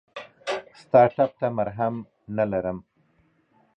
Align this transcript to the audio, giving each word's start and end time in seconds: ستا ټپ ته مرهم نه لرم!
ستا 0.81 1.01
ټپ 1.15 1.31
ته 1.39 1.47
مرهم 1.57 1.95
نه 2.35 2.43
لرم! 2.51 2.77